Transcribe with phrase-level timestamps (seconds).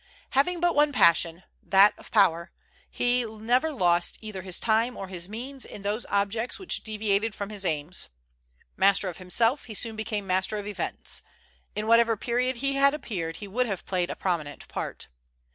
[0.31, 2.51] "Having but one passion, that of power,
[2.89, 7.51] he never lost either his time or his means in those objects which deviated from
[7.51, 8.07] his aims.
[8.75, 11.21] Master of himself, he soon became master of events.
[11.75, 15.07] In whatever period he had appeared, he would have played a prominent part.